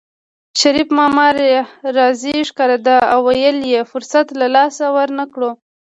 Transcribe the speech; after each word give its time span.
شريف 0.59 0.87
ماما 0.97 1.25
راضي 1.97 2.35
ښکارېده 2.49 2.97
او 3.13 3.19
ویل 3.27 3.57
یې 3.73 3.81
فرصت 3.91 4.27
له 4.39 4.47
لاسه 4.55 4.85
ورنکړو 4.97 5.51